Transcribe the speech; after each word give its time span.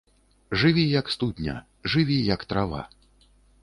Жыві 0.61 0.85
як 0.99 1.11
студня, 1.17 1.55
жыві 1.97 2.19
як 2.35 2.49
трава. 2.53 2.81